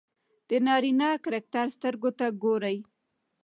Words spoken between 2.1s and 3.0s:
ته ګوري